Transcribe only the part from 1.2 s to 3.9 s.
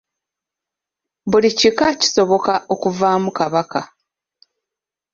Buli kika kisoboka okuvaamu Kabaka.